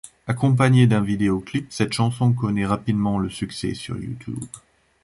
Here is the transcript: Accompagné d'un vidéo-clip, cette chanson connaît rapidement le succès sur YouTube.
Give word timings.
Accompagné 0.25 0.87
d'un 0.87 1.01
vidéo-clip, 1.01 1.67
cette 1.71 1.93
chanson 1.93 2.33
connaît 2.33 2.65
rapidement 2.65 3.19
le 3.19 3.29
succès 3.29 3.75
sur 3.75 3.97
YouTube. 4.01 4.43